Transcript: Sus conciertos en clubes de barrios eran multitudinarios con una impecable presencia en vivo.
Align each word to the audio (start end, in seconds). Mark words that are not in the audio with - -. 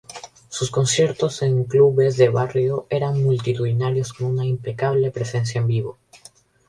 Sus 0.49 0.71
conciertos 0.71 1.43
en 1.43 1.65
clubes 1.65 2.17
de 2.17 2.29
barrios 2.29 2.85
eran 2.89 3.21
multitudinarios 3.23 4.13
con 4.13 4.25
una 4.29 4.47
impecable 4.47 5.11
presencia 5.11 5.61
en 5.61 5.67
vivo. 5.67 5.99